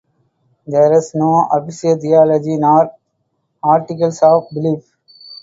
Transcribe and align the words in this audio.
There 0.65 0.97
is 0.97 1.11
no 1.13 1.47
official 1.51 1.95
theology, 1.95 2.57
nor 2.57 2.89
articles 3.61 4.19
of 4.23 4.45
belief. 4.51 4.95